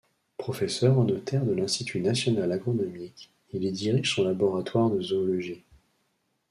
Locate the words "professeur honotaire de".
0.39-1.51